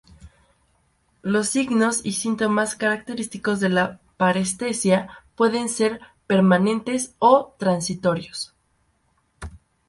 Los 1.21 1.49
signos 1.49 2.01
y 2.03 2.13
síntomas 2.13 2.73
característicos 2.75 3.59
de 3.59 3.69
la 3.69 3.99
parestesia 4.17 5.09
pueden 5.35 5.69
ser 5.69 6.01
permanentes 6.25 7.13
o 7.19 7.53
transitorios. 7.59 8.55